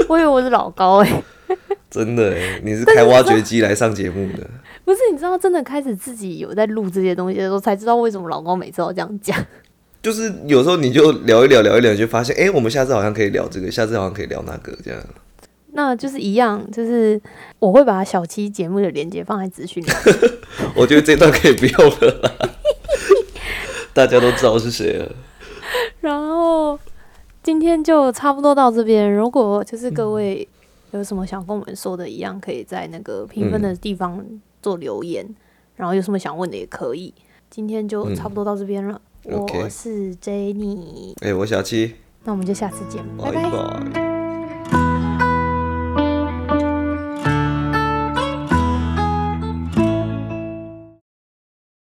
[0.10, 1.24] 我以为我是老高哎、
[1.90, 4.46] 真的欸，你是开挖掘机来上节目的。
[4.88, 9.38] 不是，你知道，真的开始自己有在录这些东西的时候，才知道为什么老公每次都这样讲。
[10.02, 15.04] 就是有时候你就聊一聊，聊一聊，就发现，哎、我们下次好像可以聊这个，下次好像可以聊那个，这样。
[15.74, 17.22] 那就是一样，就是
[17.60, 19.90] 我会把小七节目的链接放在资讯里。
[20.74, 22.50] 我觉得这段可以不用了啦，
[23.94, 25.12] 大家都知道是谁了。
[26.00, 26.80] 然后
[27.44, 29.14] 今天就差不多到这边。
[29.14, 30.48] 如果就是各位
[30.92, 34.26] 有什么想跟我们说的，一样可以在那个评分的地方
[34.68, 35.26] 做留言。
[35.76, 37.14] 然后有什么想问的也可以。
[37.50, 39.00] 今天就差不多到这边了。
[39.24, 43.92] 嗯我是 Jenny，哎、我小七，那我们就下次见，拜拜拜。
[43.94, 44.17] 拜。